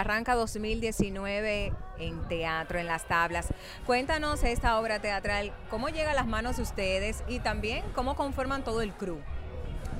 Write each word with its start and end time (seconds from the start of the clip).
arranca 0.00 0.34
2019 0.34 1.72
en 1.98 2.28
teatro, 2.28 2.78
en 2.78 2.86
las 2.86 3.06
tablas. 3.06 3.48
Cuéntanos 3.86 4.44
esta 4.44 4.78
obra 4.78 5.00
teatral, 5.00 5.52
cómo 5.70 5.88
llega 5.88 6.10
a 6.10 6.14
las 6.14 6.26
manos 6.26 6.56
de 6.56 6.62
ustedes 6.62 7.24
y 7.28 7.40
también 7.40 7.84
cómo 7.94 8.16
conforman 8.16 8.64
todo 8.64 8.82
el 8.82 8.92
crew. 8.92 9.18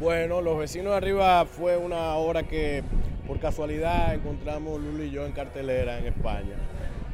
Bueno, 0.01 0.43
Los 0.43 0.59
Vecinos 0.59 0.93
de 0.93 0.97
Arriba 0.99 1.47
fue 1.47 1.77
una 1.77 2.15
obra 2.17 2.43
que 2.43 2.85
por 3.27 3.41
casualidad 3.41 4.15
encontramos 4.15 4.81
Lulu 4.81 5.05
y 5.05 5.11
yo 5.11 5.25
en 5.25 5.33
cartelera 5.33 5.99
en 5.99 6.07
España 6.07 6.57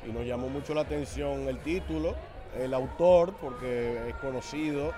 y 0.06 0.12
nos 0.12 0.26
llamó 0.26 0.48
mucho 0.48 0.74
la 0.74 0.80
atención 0.80 1.48
el 1.48 1.58
título, 1.58 2.16
el 2.58 2.74
autor, 2.74 3.34
porque 3.40 4.08
es 4.08 4.14
conocido, 4.16 4.92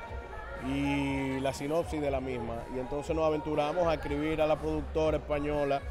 y 0.67 1.41
la 1.41 1.53
sinopsis 1.53 2.01
de 2.01 2.11
la 2.11 2.21
misma. 2.21 2.57
Y 2.75 2.79
entonces 2.79 3.15
nos 3.15 3.27
aventuramos 3.27 3.87
a 3.87 3.95
escribir 3.95 4.41
a 4.41 4.47
la 4.47 4.59
productora 4.59 5.19
española 5.19 5.83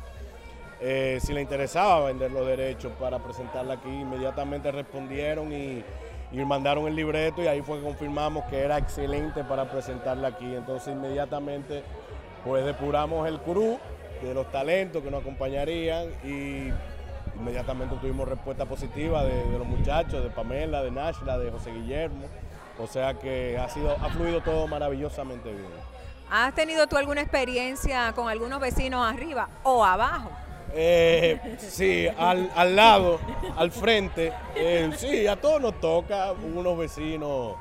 eh, 0.85 1.19
si 1.21 1.31
le 1.31 1.39
interesaba 1.39 2.07
vender 2.07 2.29
los 2.29 2.45
derechos 2.45 2.91
para 2.99 3.17
presentarla 3.19 3.75
aquí. 3.75 3.87
Inmediatamente 3.87 4.69
respondieron 4.69 5.53
y, 5.53 5.81
mandaron 6.45 6.87
el 6.87 6.95
libreto 6.95 7.41
y 7.41 7.47
ahí 7.47 7.61
fue 7.61 7.77
que 7.77 7.83
confirmamos 7.83 8.43
que 8.45 8.59
era 8.59 8.77
excelente 8.77 9.45
para 9.45 9.71
presentarla 9.71 10.27
aquí. 10.27 10.53
Entonces 10.53 10.93
inmediatamente 10.93 11.83
pues 12.43 12.65
depuramos 12.65 13.25
el 13.29 13.39
crew 13.39 13.79
de 14.21 14.33
los 14.33 14.51
talentos 14.51 15.01
que 15.01 15.09
nos 15.09 15.21
acompañarían 15.21 16.09
y 16.21 16.69
inmediatamente 17.39 17.95
tuvimos 18.01 18.27
respuesta 18.27 18.65
positiva 18.65 19.23
de, 19.23 19.57
los 19.57 19.65
muchachos, 19.65 20.21
de 20.21 20.29
Pamela, 20.31 20.83
de 20.83 20.91
Nashla, 20.91 21.37
de 21.37 21.49
José 21.49 21.71
Guillermo. 21.71 22.25
O 22.77 22.87
sea 22.87 23.13
que 23.13 23.57
ha, 23.57 23.69
sido, 23.69 23.91
ha 23.91 24.09
fluido 24.09 24.41
todo 24.41 24.67
maravillosamente 24.67 25.49
bien. 25.49 25.71
¿Has 26.29 26.53
tenido 26.53 26.87
tú 26.87 26.97
alguna 26.97 27.21
experiencia 27.21 28.11
con 28.13 28.27
algunos 28.27 28.59
vecinos 28.59 29.07
arriba 29.07 29.47
o 29.63 29.85
abajo? 29.85 30.29
Eh, 30.75 31.39
sí, 31.59 32.07
al, 32.17 32.75
lado, 32.75 33.19
al 33.55 33.71
frente. 33.71 34.33
Eh, 34.55 34.91
sí, 34.95 35.27
a 35.27 35.35
todos 35.35 35.61
nos 35.61 35.79
toca 35.79 36.31
unos 36.31 36.77
vecinos. 36.77 37.55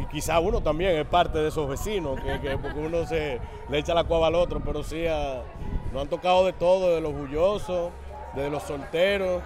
Y 0.00 0.06
quizá 0.06 0.40
uno 0.40 0.60
también 0.60 0.96
es 0.96 1.06
parte 1.06 1.38
de 1.38 1.48
esos 1.48 1.68
vecinos, 1.68 2.18
que, 2.20 2.58
porque 2.58 2.80
uno 2.80 3.06
se 3.06 3.40
le 3.68 3.78
echa 3.78 3.94
la 3.94 4.04
cuava 4.04 4.26
al 4.26 4.34
otro, 4.34 4.60
pero 4.60 4.82
sí 4.82 5.04
nos 5.92 6.02
han 6.02 6.08
tocado 6.08 6.44
de 6.44 6.52
todo, 6.52 6.94
de 6.94 7.00
los 7.00 7.12
bullosos, 7.12 7.92
de 8.34 8.50
los 8.50 8.64
solteros, 8.64 9.40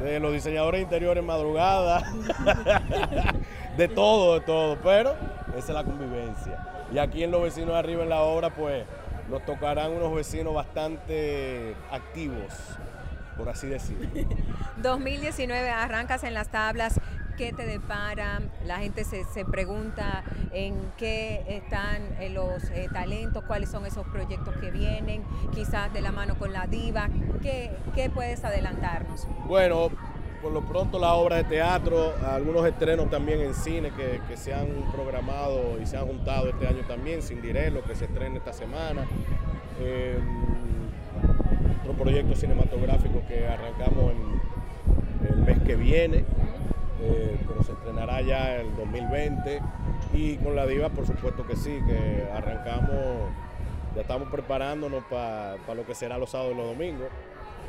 de 0.00 0.20
los 0.20 0.32
diseñadores 0.32 0.82
interiores 0.82 1.24
madrugada, 1.24 2.02
de 3.76 3.88
todo, 3.88 4.34
de 4.34 4.40
todo, 4.40 4.76
pero 4.82 5.14
esa 5.56 5.58
es 5.58 5.68
la 5.70 5.84
convivencia. 5.84 6.86
Y 6.92 6.98
aquí 6.98 7.24
en 7.24 7.30
los 7.30 7.42
vecinos 7.42 7.74
arriba 7.74 8.02
en 8.02 8.10
la 8.10 8.20
obra, 8.20 8.50
pues 8.50 8.84
nos 9.30 9.44
tocarán 9.44 9.92
unos 9.92 10.14
vecinos 10.14 10.54
bastante 10.54 11.74
activos, 11.90 12.52
por 13.36 13.48
así 13.48 13.66
decirlo. 13.66 14.08
2019 14.82 15.70
arrancas 15.70 16.24
en 16.24 16.34
las 16.34 16.48
tablas. 16.48 17.00
¿Qué 17.36 17.52
te 17.52 17.66
depara? 17.66 18.40
La 18.64 18.78
gente 18.78 19.04
se, 19.04 19.44
pregunta 19.44 20.24
en 20.52 20.74
qué 20.96 21.44
están 21.48 22.16
eh, 22.18 22.30
los 22.30 22.64
eh, 22.70 22.88
talentos, 22.90 23.44
cuáles 23.44 23.68
son 23.70 23.84
esos 23.84 24.06
proyectos 24.06 24.56
que 24.56 24.70
vienen, 24.70 25.22
quizás 25.54 25.92
de 25.92 26.00
la 26.00 26.12
mano 26.12 26.38
con 26.38 26.54
la 26.54 26.66
diva. 26.66 27.10
¿Qué, 27.42 27.76
qué 27.94 28.08
puedes 28.08 28.42
adelantarnos? 28.42 29.28
Bueno, 29.46 29.90
por 30.42 30.52
lo 30.52 30.60
pronto 30.62 30.98
la 30.98 31.14
obra 31.14 31.36
de 31.36 31.44
teatro, 31.44 32.12
algunos 32.24 32.66
estrenos 32.66 33.10
también 33.10 33.40
en 33.40 33.54
cine 33.54 33.90
que, 33.90 34.36
se 34.36 34.52
han 34.52 34.68
programado 34.92 35.80
y 35.80 35.86
se 35.86 35.96
han 35.96 36.06
juntado 36.06 36.48
este 36.48 36.66
año 36.66 36.82
también, 36.86 37.22
Sin 37.22 37.40
lo 37.72 37.82
que 37.82 37.94
se 37.94 38.04
estrena 38.04 38.36
esta 38.36 38.52
semana. 38.52 39.06
Eh, 39.80 40.18
otro 41.80 41.92
proyecto 41.94 42.34
cinematográfico 42.34 43.22
que 43.28 43.46
arrancamos 43.46 44.12
en 44.12 45.34
el 45.34 45.36
mes 45.42 45.58
que 45.60 45.76
viene, 45.76 46.24
eh, 47.00 47.38
pero 47.46 47.62
se 47.62 47.72
estrenará 47.72 48.20
ya 48.20 48.56
el 48.56 48.74
2020. 48.76 49.60
Y 50.12 50.36
con 50.36 50.54
la 50.56 50.66
diva, 50.66 50.88
por 50.90 51.06
supuesto 51.06 51.46
que 51.46 51.56
sí, 51.56 51.78
que 51.86 52.28
arrancamos, 52.32 53.30
ya 53.94 54.02
estamos 54.02 54.28
preparándonos 54.28 55.04
para 55.04 55.56
lo 55.74 55.86
que 55.86 55.94
será 55.94 56.18
los 56.18 56.30
sábados 56.30 56.54
y 56.54 56.56
los 56.56 56.66
domingos. 56.66 57.08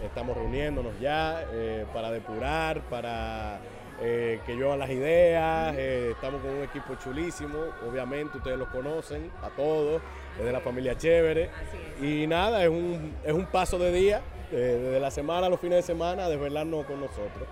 Estamos 0.04 0.38
reuniéndonos 0.38 1.00
ya 1.00 1.46
eh, 1.52 1.86
para 1.94 2.12
depurar, 2.12 2.82
para 2.84 3.60
eh, 4.02 4.40
que 4.46 4.56
llevan 4.56 4.80
las 4.80 4.90
ideas. 4.90 5.76
Eh, 5.78 6.12
estamos 6.12 6.42
con 6.42 6.52
un 6.52 6.64
equipo 6.64 6.96
chulísimo, 6.96 7.58
obviamente 7.88 8.38
ustedes 8.38 8.58
los 8.58 8.70
conocen, 8.70 9.32
a 9.42 9.50
todos, 9.50 10.02
es 10.38 10.46
de 10.46 10.52
la 10.52 10.62
familia 10.62 10.96
Chévere. 10.98 11.50
Y 12.02 12.28
nada, 12.28 12.64
es 12.64 12.70
un, 12.70 13.16
es 13.24 13.34
un 13.34 13.46
paso 13.48 13.78
de 13.80 13.92
día, 13.92 14.22
desde 14.52 15.00
la 15.00 15.12
semana 15.12 15.48
a 15.48 15.50
los 15.50 15.60
fines 15.60 15.78
de 15.78 15.84
semana, 15.84 16.30
desvelarnos 16.30 16.86
con 16.86 17.02
nosotros. 17.02 17.48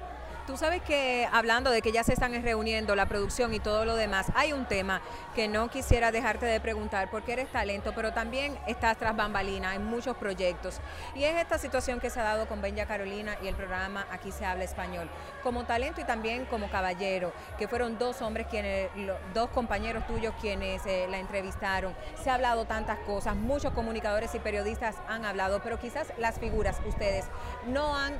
Tú 0.47 0.57
sabes 0.57 0.83
que 0.83 1.27
hablando 1.31 1.71
de 1.71 1.81
que 1.81 1.91
ya 1.91 2.03
se 2.03 2.13
están 2.13 2.31
reuniendo 2.43 2.95
la 2.95 3.07
producción 3.07 3.55
y 3.55 3.59
todo 3.59 3.83
lo 3.83 3.95
demás, 3.95 4.27
hay 4.35 4.53
un 4.53 4.67
tema 4.67 5.01
que 5.33 5.47
no 5.47 5.69
quisiera 5.71 6.11
dejarte 6.11 6.45
de 6.45 6.59
preguntar 6.59 7.09
porque 7.09 7.33
eres 7.33 7.51
talento, 7.51 7.93
pero 7.95 8.13
también 8.13 8.55
estás 8.67 8.95
tras 8.97 9.15
bambalina 9.15 9.73
en 9.73 9.83
muchos 9.83 10.15
proyectos. 10.17 10.81
Y 11.15 11.23
es 11.23 11.35
esta 11.35 11.57
situación 11.57 11.99
que 11.99 12.11
se 12.11 12.19
ha 12.19 12.23
dado 12.23 12.47
con 12.47 12.61
Benja 12.61 12.85
Carolina 12.85 13.35
y 13.41 13.47
el 13.47 13.55
programa 13.55 14.05
Aquí 14.11 14.31
se 14.31 14.45
habla 14.45 14.65
español. 14.65 15.09
Como 15.41 15.65
talento 15.65 15.99
y 15.99 16.03
también 16.03 16.45
como 16.45 16.69
caballero, 16.69 17.33
que 17.57 17.67
fueron 17.67 17.97
dos 17.97 18.21
hombres 18.21 18.45
quienes, 18.47 18.91
dos 19.33 19.49
compañeros 19.49 20.05
tuyos 20.05 20.35
quienes 20.39 20.85
eh, 20.85 21.07
la 21.09 21.17
entrevistaron. 21.17 21.95
Se 22.23 22.29
ha 22.29 22.35
hablado 22.35 22.65
tantas 22.65 22.99
cosas, 22.99 23.35
muchos 23.35 23.73
comunicadores 23.73 24.35
y 24.35 24.39
periodistas 24.39 24.95
han 25.07 25.25
hablado, 25.25 25.63
pero 25.63 25.79
quizás 25.79 26.13
las 26.19 26.37
figuras, 26.37 26.79
ustedes, 26.85 27.25
no 27.65 27.97
han 27.97 28.13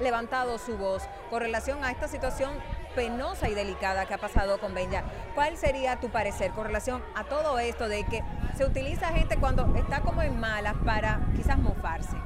levantado 0.00 0.58
su 0.58 0.76
voz 0.76 1.02
con 1.30 1.40
relación 1.40 1.84
a 1.84 1.90
esta 1.90 2.08
situación 2.08 2.52
penosa 2.94 3.48
y 3.48 3.54
delicada 3.54 4.06
que 4.06 4.14
ha 4.14 4.18
pasado 4.18 4.58
con 4.58 4.74
Benja. 4.74 5.04
¿Cuál 5.34 5.56
sería 5.56 6.00
tu 6.00 6.10
parecer 6.10 6.50
con 6.52 6.66
relación 6.66 7.02
a 7.14 7.24
todo 7.24 7.58
esto 7.58 7.88
de 7.88 8.04
que 8.04 8.22
se 8.56 8.64
utiliza 8.64 9.08
gente 9.08 9.36
cuando 9.38 9.74
está 9.76 10.00
como 10.00 10.22
en 10.22 10.38
malas 10.38 10.74
para 10.84 11.20
quizás 11.36 11.58
mofarse? 11.58 12.16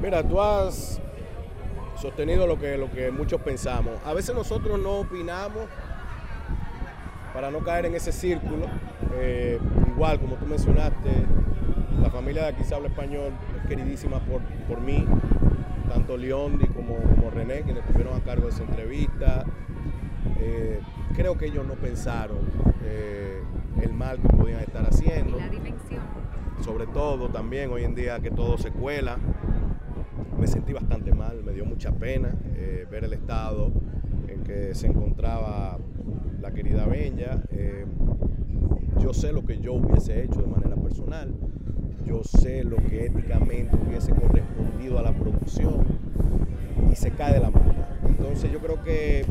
Mira, 0.00 0.22
tú 0.22 0.40
has 0.40 1.00
sostenido 2.00 2.46
lo 2.46 2.58
que, 2.58 2.78
lo 2.78 2.90
que 2.90 3.10
muchos 3.10 3.40
pensamos. 3.42 3.94
A 4.04 4.14
veces 4.14 4.34
nosotros 4.34 4.78
no 4.78 5.00
opinamos 5.00 5.66
para 7.34 7.50
no 7.50 7.60
caer 7.60 7.86
en 7.86 7.94
ese 7.94 8.12
círculo. 8.12 8.66
Eh, 9.14 9.58
igual, 9.88 10.18
como 10.18 10.36
tú 10.36 10.46
mencionaste, 10.46 11.10
la 12.00 12.10
familia 12.10 12.42
de 12.44 12.48
aquí 12.48 12.64
se 12.64 12.74
habla 12.74 12.88
español 12.88 13.32
es 13.60 13.68
queridísima 13.68 14.20
por, 14.20 14.40
por 14.66 14.80
mí, 14.80 15.06
tanto 15.90 16.16
Leondi 16.16 16.68
como, 16.68 16.94
como 16.98 17.30
René, 17.30 17.62
quienes 17.62 17.82
estuvieron 17.84 18.16
a 18.16 18.20
cargo 18.20 18.44
de 18.44 18.50
esa 18.50 18.62
entrevista. 18.62 19.44
Eh, 20.38 20.80
creo 21.16 21.36
que 21.36 21.46
ellos 21.46 21.66
no 21.66 21.74
pensaron 21.74 22.38
eh, 22.84 23.42
el 23.82 23.92
mal 23.92 24.20
que 24.20 24.28
podían 24.28 24.60
estar 24.60 24.86
haciendo. 24.86 25.36
la 25.38 25.48
dimensión. 25.48 26.00
Sobre 26.60 26.86
todo 26.86 27.28
también 27.30 27.70
hoy 27.72 27.82
en 27.82 27.96
día 27.96 28.20
que 28.20 28.30
todo 28.30 28.56
se 28.56 28.70
cuela. 28.70 29.18
Me 30.38 30.46
sentí 30.46 30.72
bastante 30.72 31.12
mal, 31.12 31.42
me 31.42 31.52
dio 31.52 31.64
mucha 31.64 31.90
pena 31.90 32.34
eh, 32.54 32.86
ver 32.88 33.04
el 33.04 33.12
estado 33.12 33.72
en 34.28 34.42
que 34.44 34.74
se 34.76 34.86
encontraba 34.86 35.76
la 36.40 36.52
querida 36.52 36.86
Benja. 36.86 37.42
yo 38.98 39.12
sé 39.12 39.32
lo 39.32 39.44
que 39.44 39.58
yo 39.58 39.74
hubiese 39.74 40.22
hecho 40.22 40.40
de 40.40 40.46
manera 40.46 40.76
personal 40.76 41.34
yo 42.10 42.24
sé 42.24 42.64
lo 42.64 42.76
que 42.76 43.06
éticamente 43.06 43.76
hubiese 43.76 44.12
correspondido 44.12 44.98
a 44.98 45.02
la 45.02 45.12
producción 45.12 45.29
y 46.90 46.96
se 46.96 47.10
cae 47.10 47.34
de 47.34 47.40
la 47.40 47.50
mano. 47.50 47.74
Entonces 48.06 48.50
yo 48.52 48.58
creo 48.60 48.82
que 48.82 49.24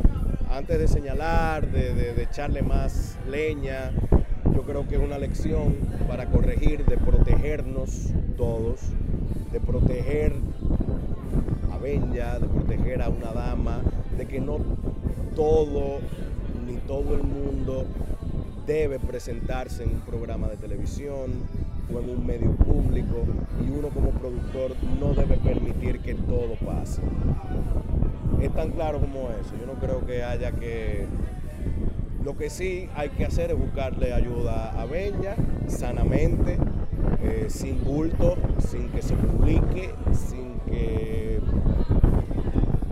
antes 0.51 0.79
de 0.79 0.87
señalar, 0.87 1.69
de, 1.71 2.21
echarle 2.23 2.61
más 2.61 3.17
leña, 3.29 3.91
yo 4.53 4.63
creo 4.63 4.87
que 4.87 4.95
es 4.95 5.01
una 5.01 5.17
lección 5.17 5.75
para 6.07 6.25
corregir, 6.25 6.85
de 6.85 6.97
protegernos 6.97 8.09
todos, 8.37 8.79
de 9.51 9.59
proteger 9.59 10.33
a 11.71 11.77
Benja, 11.77 12.39
de 12.39 12.47
proteger 12.47 13.01
a 13.01 13.09
una 13.09 13.31
dama, 13.31 13.81
de 14.17 14.25
que 14.25 14.39
no 14.41 14.57
todo 15.35 15.99
ni 16.65 16.75
todo 16.77 17.15
el 17.15 17.23
mundo 17.23 17.85
debe 18.65 18.99
presentarse 18.99 19.83
en 19.83 19.89
un 19.89 20.01
programa 20.01 20.47
de 20.47 20.57
televisión, 20.57 21.31
o 21.93 21.99
en 21.99 22.09
un 22.09 22.25
medio 22.25 22.51
público 22.55 23.23
y 23.65 23.69
uno 23.69 23.89
como 23.89 24.11
productor 24.11 24.75
no 24.99 25.13
debe 25.13 25.37
permitir 25.37 25.99
que 25.99 26.15
todo 26.15 26.55
pase. 26.65 27.01
Es 28.41 28.53
tan 28.53 28.71
claro 28.71 28.99
como 28.99 29.29
eso. 29.29 29.55
Yo 29.59 29.65
no 29.65 29.79
creo 29.79 30.05
que 30.05 30.23
haya 30.23 30.51
que... 30.51 31.07
Lo 32.23 32.37
que 32.37 32.49
sí 32.49 32.89
hay 32.95 33.09
que 33.09 33.25
hacer 33.25 33.51
es 33.51 33.57
buscarle 33.57 34.13
ayuda 34.13 34.79
a 34.79 34.85
Bella, 34.85 35.35
sanamente, 35.67 36.57
eh, 37.23 37.45
sin 37.47 37.83
bulto, 37.83 38.35
sin 38.59 38.89
que 38.89 39.01
se 39.01 39.15
publique, 39.15 39.93
sin 40.11 40.59
que 40.69 41.39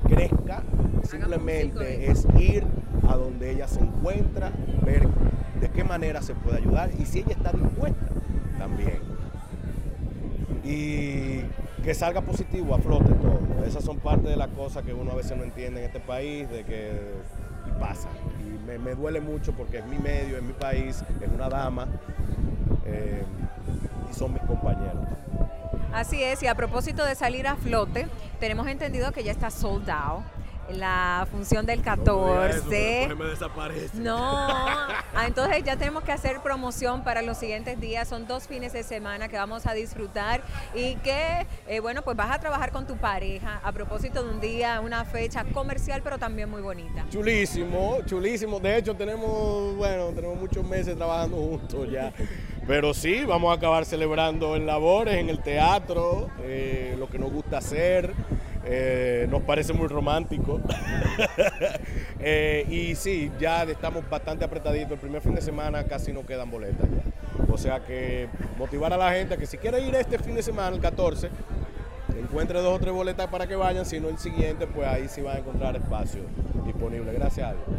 crezca. 0.08 0.64
Simplemente 1.04 2.10
es 2.10 2.26
ir 2.40 2.64
a 3.08 3.16
donde 3.16 3.52
ella 3.52 3.68
se 3.68 3.82
encuentra, 3.82 4.52
ver 4.86 5.08
de 5.60 5.70
qué 5.70 5.84
manera 5.84 6.22
se 6.22 6.34
puede 6.34 6.58
ayudar 6.58 6.90
y 6.98 7.06
si 7.06 7.20
ella 7.20 7.34
está 7.34 7.52
dispuesta 7.52 8.17
también. 8.58 9.00
Y 10.64 11.42
que 11.84 11.94
salga 11.94 12.22
positivo, 12.22 12.76
a 12.76 12.80
flote 12.80 13.14
todo. 13.14 13.66
Esas 13.66 13.84
son 13.84 13.98
parte 14.00 14.28
de 14.28 14.36
las 14.36 14.50
cosas 14.50 14.84
que 14.84 14.94
uno 14.94 15.12
a 15.12 15.16
veces 15.16 15.38
no 15.38 15.44
entiende 15.44 15.80
en 15.80 15.86
este 15.86 16.00
país, 16.00 16.50
de 16.50 16.64
que 16.64 16.92
pasa. 17.80 18.10
Y 18.40 18.66
me, 18.66 18.78
me 18.78 18.96
duele 18.96 19.22
mucho 19.22 19.54
porque 19.54 19.80
es 19.80 19.86
mi 19.86 19.98
medio, 19.98 20.38
es 20.38 20.44
mi 20.44 20.54
país, 20.54 21.04
es 21.22 21.30
una 21.34 21.50
dama 21.50 21.88
eh, 22.86 23.24
y 24.10 24.14
son 24.14 24.34
mis 24.34 24.42
compañeros. 24.44 25.06
Así 25.94 26.22
es, 26.22 26.44
y 26.44 26.48
a 26.48 26.56
propósito 26.56 27.06
de 27.06 27.16
salir 27.16 27.48
a 27.48 27.56
flote, 27.56 28.08
tenemos 28.40 28.68
entendido 28.68 29.12
que 29.12 29.24
ya 29.24 29.32
está 29.32 29.50
sold 29.50 29.90
out 29.90 30.24
la 30.70 31.28
función 31.32 31.66
del 31.66 31.82
14. 31.82 33.08
No, 33.10 33.16
me 33.16 33.26
desaparece. 33.26 33.98
no, 33.98 34.18
ah, 34.20 35.26
entonces 35.26 35.64
ya 35.64 35.76
tenemos 35.78 36.04
que 36.04 36.12
hacer 36.12 36.40
promoción 36.42 37.04
para 37.04 37.22
los 37.22 37.38
siguientes 37.38 37.80
días. 37.80 38.08
Son 38.08 38.28
dos 38.28 38.48
fines 38.48 38.74
de 38.74 38.84
semana 38.84 39.28
que 39.28 39.38
vamos 39.38 39.66
a 39.66 39.74
disfrutar 39.74 40.42
y 40.76 40.96
que, 40.98 41.46
eh, 41.68 41.80
bueno, 41.80 42.02
pues 42.02 42.18
vas 42.18 42.32
a 42.32 42.40
trabajar 42.40 42.72
con 42.72 42.86
tu 42.86 42.98
pareja 42.98 43.60
a 43.64 43.72
propósito 43.72 44.24
de 44.24 44.30
un 44.30 44.40
día, 44.40 44.82
una 44.82 45.06
fecha 45.06 45.46
comercial, 45.46 46.02
pero 46.04 46.18
también 46.18 46.50
muy 46.50 46.62
bonita. 46.62 47.06
Chulísimo, 47.10 48.00
chulísimo. 48.06 48.60
De 48.60 48.78
hecho, 48.78 48.96
tenemos, 48.96 49.76
bueno, 49.76 50.08
tenemos 50.10 50.38
muchos 50.38 50.66
meses 50.66 50.96
trabajando 50.96 51.38
juntos 51.38 51.90
ya. 51.90 52.14
Pero 52.68 52.94
sí, 52.94 53.24
vamos 53.24 53.52
a 53.52 53.54
acabar 53.54 53.86
celebrando 53.86 54.58
en 54.58 54.66
labores, 54.66 55.16
en 55.16 55.30
el 55.30 55.40
teatro, 55.40 56.30
eh, 56.42 56.96
lo 57.00 57.10
que 57.10 57.18
nos 57.18 57.32
gusta 57.32 57.60
hacer. 57.60 58.14
Eh, 58.70 59.28
nos 59.30 59.42
parece 59.44 59.74
muy 59.74 59.88
romántico. 59.88 60.60
Eh, 62.20 62.66
y 62.68 62.96
sí, 62.96 63.32
ya 63.40 63.64
estamos 63.64 64.08
bastante 64.10 64.44
apretaditos. 64.44 64.94
El 64.94 64.98
primer 64.98 65.22
fin 65.22 65.36
de 65.36 65.42
semana 65.42 65.84
casi 65.84 66.12
no 66.12 66.26
quedan 66.26 66.50
boletas 66.50 66.88
O 67.48 67.58
sea 67.58 67.80
que 67.80 68.28
motivar 68.58 68.92
a 68.92 68.98
la 68.98 69.12
gente 69.12 69.36
a 69.36 69.38
que 69.38 69.46
si 69.46 69.58
quiere 69.58 69.80
ir 69.82 69.94
este 69.96 70.18
fin 70.18 70.34
de 70.34 70.42
semana, 70.42 70.76
el 70.76 70.82
14, 70.82 71.30
encuentre 72.20 72.60
dos 72.60 72.76
o 72.76 72.80
tres 72.80 72.94
boletas 72.94 73.28
para 73.28 73.48
que 73.48 73.56
vayan. 73.56 73.86
Si 73.86 74.00
no, 74.00 74.10
el 74.10 74.18
siguiente, 74.18 74.66
pues 74.68 74.88
ahí 74.88 75.08
sí 75.08 75.22
va 75.22 75.34
a 75.34 75.38
encontrar 75.38 75.76
espacio 75.76 76.22
disponible. 76.66 77.14
Gracias 77.14 77.50
a 77.50 77.54
Dios. 77.54 77.78